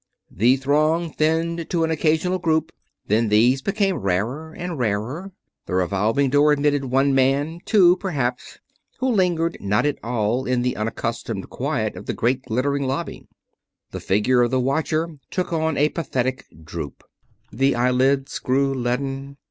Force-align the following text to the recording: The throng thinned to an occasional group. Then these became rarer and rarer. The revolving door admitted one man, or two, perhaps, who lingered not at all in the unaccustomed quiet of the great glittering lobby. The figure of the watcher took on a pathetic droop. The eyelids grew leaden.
The 0.31 0.55
throng 0.57 1.13
thinned 1.13 1.69
to 1.69 1.83
an 1.83 1.91
occasional 1.91 2.39
group. 2.39 2.71
Then 3.05 3.29
these 3.29 3.61
became 3.61 3.97
rarer 3.97 4.51
and 4.51 4.79
rarer. 4.79 5.31
The 5.67 5.75
revolving 5.75 6.31
door 6.31 6.51
admitted 6.51 6.85
one 6.85 7.13
man, 7.13 7.57
or 7.57 7.59
two, 7.65 7.97
perhaps, 7.97 8.57
who 8.97 9.07
lingered 9.11 9.57
not 9.59 9.85
at 9.85 9.99
all 10.03 10.45
in 10.45 10.63
the 10.63 10.75
unaccustomed 10.75 11.51
quiet 11.51 11.95
of 11.95 12.07
the 12.07 12.13
great 12.15 12.41
glittering 12.45 12.87
lobby. 12.87 13.27
The 13.91 13.99
figure 13.99 14.41
of 14.41 14.49
the 14.49 14.59
watcher 14.59 15.19
took 15.29 15.53
on 15.53 15.77
a 15.77 15.89
pathetic 15.89 16.47
droop. 16.63 17.03
The 17.51 17.75
eyelids 17.75 18.39
grew 18.39 18.73
leaden. 18.73 19.37